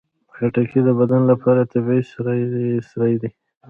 خټکی 0.35 0.79
د 0.87 0.89
بدن 0.99 1.21
لپاره 1.31 1.69
طبیعي 1.73 2.03
سري 2.91 3.15
دي. 3.21 3.29